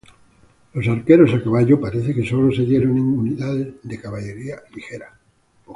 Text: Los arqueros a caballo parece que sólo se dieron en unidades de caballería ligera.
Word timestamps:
Los 0.73 0.87
arqueros 0.87 1.31
a 1.31 1.43
caballo 1.43 1.79
parece 1.79 2.15
que 2.15 2.25
sólo 2.27 2.51
se 2.51 2.63
dieron 2.65 2.97
en 2.97 3.05
unidades 3.19 3.67
de 3.83 4.01
caballería 4.01 4.55
ligera. 4.75 5.13